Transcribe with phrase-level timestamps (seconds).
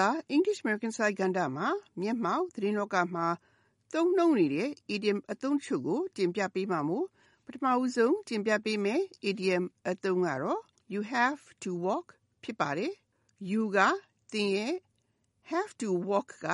[0.00, 1.68] ပါ English American စာကဏ္ဍမှာ
[2.00, 3.26] မျက်မှောက်သတင်းလောကမှာ
[3.92, 7.06] သုံးနှုန်းနေတဲ့ idiom အသုံးတချို့ကို တင်ပြပေးမှာမို့
[7.46, 10.60] ပထမဦးဆုံးတင်ပြပေးမယ် idiom အသုံးကတော့
[10.92, 12.06] you have to walk
[12.42, 12.92] ဖြစ်ပါတယ်။
[13.50, 13.78] you က
[14.32, 14.74] သင်ရဲ့
[15.50, 16.46] have to walk က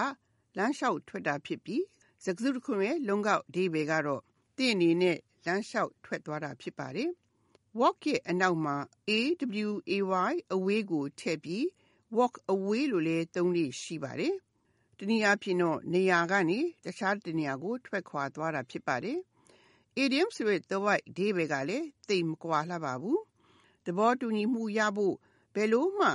[0.57, 1.85] လမ်းလျှောက်ထွက်တာဖြစ်ပြီး
[2.25, 4.23] စကားစုတစ်ခုရဲ့လုံးကောက်အဓိပ္ပာယ်ကတော့
[4.57, 7.11] သင်အနေနဲ့လမ်းလျှောက်ထွက်သွားတာဖြစ်ပါတယ်။
[7.81, 8.77] walk ရဲ့အနောက်မှာ
[9.11, 11.67] away အဝေးကိုထည့်ပြီး
[12.15, 14.35] walk away လို့လည်းသုံးလေ့ရှိပါတယ်။
[14.99, 19.19] တနည်းအားဖြင့်တော့နေရာကနေတခြားတနေရာကို ထွက်ခွာသွားတာဖြစ်ပါတယ်။
[20.03, 23.19] idiom ဆိုတဲ့သွယ်ဝိုက်အဓိပ္ပာယ်ကလည်းသိပ်မကွာလှပါဘူး။
[23.85, 25.15] သဘောတူညီမှုရဖို့
[25.55, 26.09] ဘယ်လိုမှ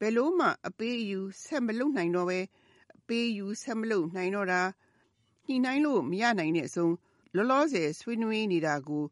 [0.00, 2.40] ဘယ်လိုမှအပေးအယူဆက်မလုပ်နိုင်တော့ဘဲ
[2.96, 4.62] အပေးအယူဆက်မလုပ်နိုင်တော့တာ
[5.46, 6.94] ညှိနှိုင်းလို့မရနိုင်တဲ့အဆုံး
[7.34, 9.04] လောလောဆယ်ဆွေးနွေးနေတာကို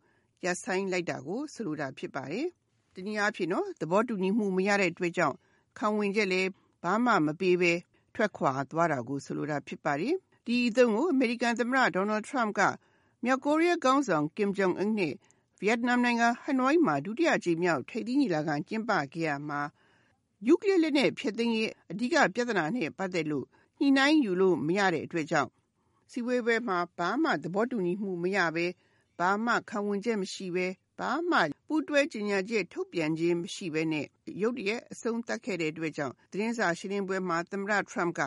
[0.44, 2.46] ရပ်ဆိုင်းလိုက်တာကိုဆိုလိုတာဖြစ်ပါတယ်။
[2.94, 5.36] တနည်းအားဖြင့်တော့သဘောတူညီမှုမရတဲ့အတွက်ကြောင့်
[5.78, 6.48] ခံဝင်ချက်လည်း
[6.82, 7.72] ဘာမှမပေးဘဲ
[8.14, 10.14] ထွက်ခွာသွားတာကိုဆိုလိုတာဖြစ်ပါတယ်။
[10.46, 12.60] ဒီအသုံးကိုအမေရိကန်သမ္မတ Donald Trump က
[13.24, 15.14] မြောက်ကိုရီးယားခေါင်းဆောင် Kim Jong Un နဲ့
[15.58, 19.60] ဗီယက်နမ်နိုင်ငံဟနွိုင်းမှာဒုတိယအကြိမ်မြောက်ထိပ်သီးညီလာခံကျင်းပခဲ့ရမှာ
[20.44, 23.46] နျူကလ িয়ার လက်နက်ဖျက်သိမ်းရေးအဓိကပြဿနာနဲ့ပတ်သက်လို့
[23.78, 25.50] ညှိနှိုင်းယူလို့မရတဲ့အတွက်ကြောင့်
[26.10, 28.66] စီဝေးပွဲမှာဘာမှသဘောတူညီမှုမရဘဲ
[29.18, 30.66] ဘာမှခံဝင်ချက်မရှိဘဲ
[30.98, 34.06] ဘာမှ ပူးတွဲကြေညာချက် ထုတ်ပြန်ခြင်းမရှိဘဲနဲ့
[34.40, 38.22] ရုတ်တရက် အဆုံးသတ်ခဲ့တဲ့အတွက်ကြောင့် သတင်းစာရှင်းလင်းပွဲမှာ သမ္မတ Trump က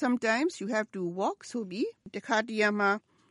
[0.00, 2.90] sometimes you have to walk ဆိုပြီး တခါတရံမှာ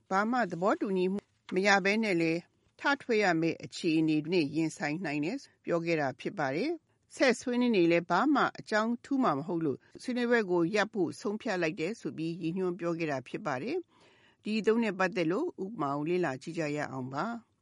[0.09, 1.21] ဘာမှ သဘောတူညီမှု
[1.55, 2.33] မရဘဲနဲ့လေ
[2.79, 6.71] ထထွက်ရမယ့် အခြေအနေနဲ့ ရင်ဆိုင်နိုင်တယ်ပြောခဲ့တာဖြစ်ပါတယ်။
[7.15, 13.77] ဆက်ဆွေးနွေးနေလဲဘာမှ အကြောင်းထူးမှာ မဟုတ်လို့ ဆွေးနွေးပွဲကိုရပ်ဖို့ ဆုံးဖြတ်လိုက်တယ်ဆိုပြီး ရည်ညွှန်းပြောခဲ့တာ ဖြစ်ပါတယ်။
[14.43, 17.25] ဒီအသုံးနဲ့ပတ်သက်လို့ဥပမာကို လေ့လာကြည့်ကြရအောင်ပါ။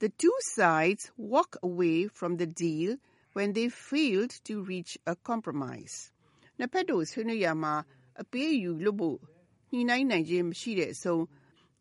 [0.00, 2.96] The two sides walk away from the deal
[3.34, 5.96] when they failed to reach a compromise.
[6.58, 7.74] နှစ်ဖက်တို့ဆွေးနွေးရမှာ
[8.22, 9.18] အပေးအယူလုပ်ဖို့
[9.72, 11.24] ညှိနှိုင်းနိုင်ခြင်းမရှိတဲ့အဆုံး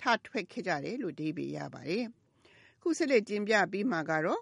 [0.02, 2.06] ထထွက်ခဲ့ကြတယ်လို့အဓိပ္ပာယ်ရပါတယ်။
[2.82, 4.42] ခုဆက်လက်တင်ပြပေးမှာကတော့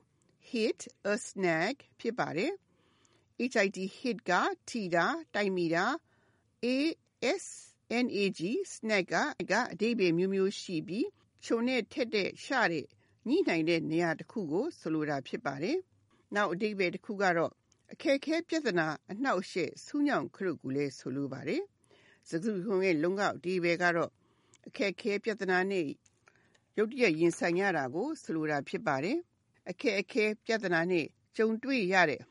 [0.49, 0.79] hit
[1.11, 2.51] a snag ဖြစ်ပါတယ်။
[3.39, 4.31] hit hit က
[4.69, 5.85] ထိတာတိုက်မိတာ
[6.65, 6.67] a
[7.43, 7.45] s
[8.03, 8.41] n a g
[8.73, 11.07] snag ကအဓိပ္ပာယ်မျိုးမျိုးရှိပြီး
[11.45, 12.87] ခြုံနဲ့ထက်တဲ့ရှတဲ့
[13.27, 15.77] ညှိနိုင်တဲ့နေရာတစ်ခုကို ဆိုလိုတာဖြစ်ပါတယ်။
[16.35, 17.51] နောက်အဓိပ္ပာယ်တစ်ခုကတော့
[17.93, 21.61] အခက်ခဲပြဿနာအနှောက်အယှက်ဆူးညောင်ခရုကိုလည်း ဆိုလိုပါတယ်။
[22.29, 24.11] စကားစုခုံရဲ့ လုံးကောက်အဓိပ္ပာယ်ကတော့
[24.67, 25.87] အခက်ခဲပြဿနာနဲ့
[26.77, 29.17] ရုတ်တရက်ရင်ဆိုင်ရတာကို ဆိုလိုတာဖြစ်ပါတယ်။
[29.69, 31.05] အခက်အခဲပြဿနာနဲ့
[31.37, 32.21] ကြုံတွေ့ရတဲ့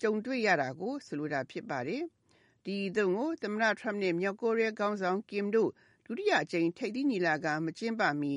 [0.00, 2.02] ကြုံတွေ့ရတာကို ဆိုလိုတာဖြစ်ပါတယ်။
[2.64, 5.70] ဒီအသုံးကို သမ္မတ Trump နဲ့ မြောက်ကိုရီးယားခေါင်းဆောင် Kim တို့
[6.06, 8.32] ဒုတိယအကြိမ် ထိပ်သီးညီလာခံ မကျင်းပမီ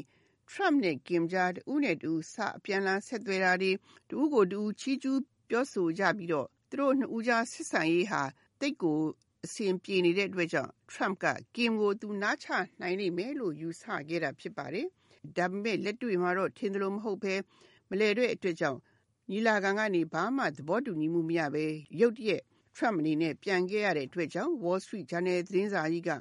[0.53, 3.71] Trump နဲ့ Kim ကြား တဦးနဲ့တဦးစအပြန်အလှန် ဆက်သွယ်တာတွေ
[4.09, 8.21] တဦးကိုတဦး ချီးကျူးပြောဆိုကြပြီးတော့ သူတို့နှစ်ဦးကြား ဆက်ဆံရေးဟာ
[8.59, 8.99] တိတ်ကို
[9.45, 11.25] အဆင်ပြေနေတဲ့အတွက်ကြောင့် Trump က
[11.55, 12.47] Kim ကို သူနားချ
[12.81, 14.87] နိုင်လိမ့်မယ်လို့ ယူဆခဲ့တာ ဖြစ်ပါတယ်။
[15.37, 17.35] ဒါပေမဲ့ လက်တွေ့မှာတော့ ထင်သလို မဟုတ်ဘဲ
[17.89, 18.79] မလဲတဲ့အတွက်ကြောင့်
[19.29, 21.65] ညီလာခံကနေ ဘာမှသဘောတူညီမှု မရဘဲ
[21.99, 22.41] ရုတ်တရက်
[22.75, 26.11] Trump အနေနဲ့ ပြန်ခဲ့ရတဲ့အတွက်ကြောင့် Wall Street Journal သတင်းစာကြီးက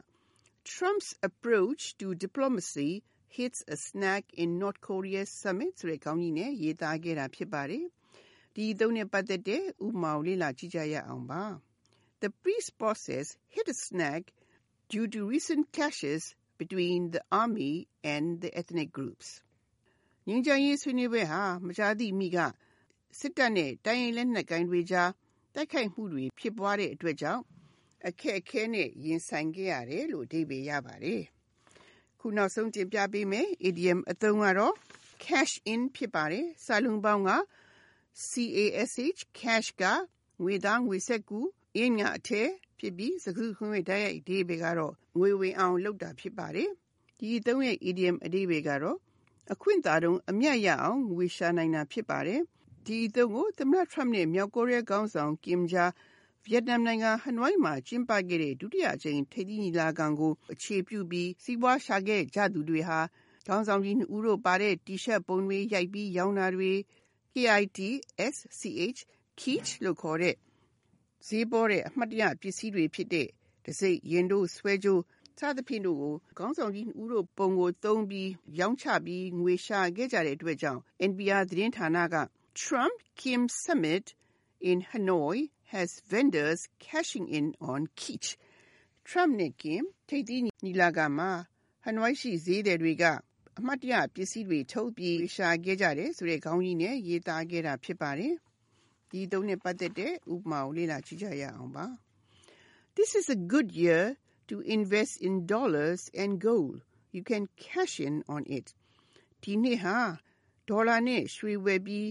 [0.71, 2.91] Trump's approach to diplomacy
[3.37, 7.85] hits a snag in North Korea's summit ဆိုတဲ့ခေါင်းကြီးနဲ့ရေးသားခဲ့တာဖြစ်ပါတယ်။
[8.55, 11.43] ဒီအသုံးနဲ့ပတ်သက်တဲ့ဥပမာကိုလေ့လာကြည့်ကြရအောင်ပါ။
[12.23, 14.23] The peace process hit a snag
[14.93, 16.23] due to recent clashes
[16.61, 17.75] between the army
[18.15, 19.29] and the ethnic groups.
[20.29, 22.39] ငြိမ်းချမ်းရေးဆွေးနွေးပွဲဟာမကြာသည့်မိက
[23.19, 25.11] စစ်တပ်နဲ့တိုင်းရင်းလက်နက်ကိုင်တွေကြား
[25.55, 27.43] တိုက်ခိုက်မှုတွေဖြစ်ပွားတဲ့အတွက်ကြောင့်
[28.09, 31.23] အခက်အခဲနဲ့ရင်ဆိုင်ခဲ့ရတယ်လို့အဓိပ္ပာယ်ရပါတယ်။
[32.21, 34.75] ခုနောက်ဆုံးတင်ပြပေးမယ် idiom အသုံးကတော့
[35.25, 37.31] cash in ဖြစ်ပါတယ်စာလုံးပေါင်းက
[38.81, 39.83] cash cash က
[40.43, 41.41] ငွေသားငွေဆက်ကူ
[41.83, 42.49] in ကအထက်
[42.79, 46.71] ဖြစ်ပြီးစကားခွင့်ရဲ့တိုက်ရိုက်အဓိပ္ပာယ်ကတော့ငွေဝင်အောင်လုပ်တာဖြစ်ပါတယ်
[47.19, 48.99] ဒီအသုံးရဲ့ idiom အဓိပ္ပာယ်ကတော့
[49.53, 52.41] အခွင့်အာဏာအမြတ်ရအောင်ငွေရှာနိုင်တာဖြစ်ပါတယ်
[52.87, 55.91] ဒီအသုံးကိုသမ္မတ Trump နဲ့မြောက်ကိုရီးယားခေါင်းဆောင် Kim ကြား
[56.45, 63.01] ဗီယက်နမ်နိုင်ငံ ဟနွိုင်းမှာ ကျင်းပခဲ့တဲ့ ဒုတိယအကြိမ် ထိပ်သီးညီလာခံကို အခြေပြုပြီး စီးပွားရှာခဲ့ကြသူတွေဟာ
[63.47, 66.73] ခေါင်းဆောင်ကြီးနှစ်ဦးတို့ပါတဲ့ T-shirt ပုံတွေ ရိုက်ပြီးရောင်းတာတွေ
[67.35, 69.01] KITSCH
[69.41, 70.35] Kitsch လို့ခေါ်တဲ့
[71.27, 73.29] ဈေးပေါ်တဲ့ အမှတ်တရပစ္စည်းတွေဖြစ်တဲ့
[73.65, 75.03] တံဆိပ် ရင်တို့ဆွဲကြိုး
[75.39, 82.17] စသဖြင့်တို့ကို ခေါင်းဆောင်ကြီးနှစ်ဦးတို့ပုံကိုသုံးပြီး ရောင်းချပြီး ငွေရှာခဲ့ကြတဲ့အတွက်ကြောင့် NPR သတင်းဌာနက
[82.63, 84.07] Trump Kim Summit
[84.71, 85.39] in Hanoi
[85.73, 88.29] has vendors cashing in on kitsch.
[89.09, 91.31] Trump နဲ့ Kim ထိပ်သီးညီလာခံမှာ
[91.85, 93.05] ဟနွိုင်းရှိဈေးသည်တွေက
[93.59, 98.35] အမှတ်တရပစ္စည်းတွေထုတ်ပြီးရှာခဲ့ကြတယ်ဆိုတဲ့ခေါင်းကြီးနဲ့ရေးသားခဲ့တာဖြစ်ပါတယ်။
[99.11, 101.87] ဒီသုံးနဲ့ပတ်သက်တဲ့ဥပမာကိုလေ့လာကြည့်ကြရအောင်ပါ။
[102.97, 104.05] This is a good year
[104.49, 106.79] to invest in dollars and gold.
[107.15, 108.67] You can cash in on it.
[109.43, 109.99] ဒီနှစ်ဟာ
[110.69, 112.09] ဒေါ်လာနဲ့ရွှေဝယ်ပြီး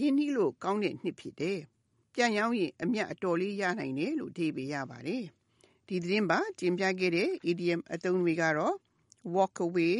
[0.00, 1.60] ရင်းနှီးလို့ကောင်းတဲ့နှစ်ဖြစ်တယ်။
[2.14, 5.24] ပြန်ရောင်းရင် အမြတ်အတော်လေးရနိုင်တယ်လို့ဒီပေရပါတယ်။
[5.88, 8.76] ဒီသတင်းပါတင်ပြခဲ့တဲ့ idiom အသုံးတွေကတော့
[9.34, 9.94] walk away,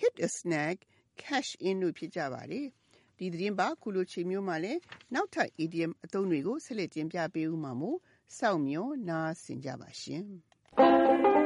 [0.00, 0.76] hit a snag,
[1.22, 2.66] cash in တို့ ဖြစ်ကြပါတယ်။
[3.18, 4.80] ဒီသတင်းပါခုလိုချိန်မျိုးမှာလည်း
[5.14, 7.98] နောက်ထပ် idiom အသုံးတွေကို ဆက်လက်တင်ပြပေးဦးမှာမို့
[8.38, 10.24] စောင့်မျှော်နားဆင်ကြပါရှင်